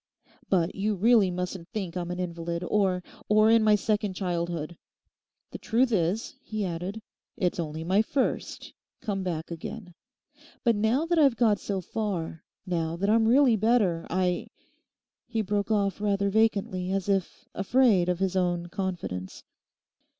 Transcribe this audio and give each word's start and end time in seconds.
But 0.49 0.73
you 0.73 0.95
really 0.95 1.29
mustn't 1.29 1.67
think 1.69 1.95
I'm 1.95 2.09
an 2.09 2.19
invalid, 2.19 2.63
or—or 2.67 3.51
in 3.51 3.63
my 3.63 3.75
second 3.75 4.15
childhood. 4.15 4.75
The 5.51 5.59
truth 5.59 5.91
is,' 5.91 6.33
he 6.41 6.65
added, 6.65 7.03
'it's 7.37 7.59
only 7.59 7.83
my 7.83 8.01
first, 8.01 8.73
come 8.99 9.21
back 9.21 9.51
again. 9.51 9.93
But 10.63 10.75
now 10.75 11.05
that 11.05 11.19
I've 11.19 11.35
got 11.35 11.59
so 11.59 11.81
far, 11.81 12.43
now 12.65 12.95
that 12.95 13.11
I'm 13.11 13.27
really 13.27 13.55
better, 13.55 14.07
I—' 14.09 14.47
He 15.27 15.43
broke 15.43 15.69
off 15.69 16.01
rather 16.01 16.31
vacantly, 16.31 16.91
as 16.91 17.07
if 17.07 17.47
afraid 17.53 18.09
of 18.09 18.17
his 18.17 18.35
own 18.35 18.69
confidence. 18.69 19.43